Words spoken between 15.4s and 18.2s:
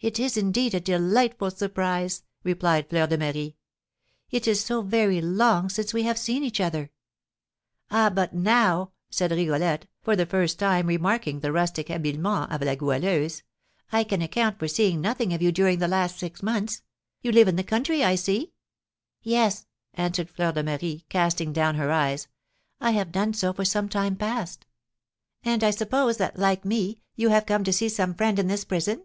you during the last six months, you live in the country, I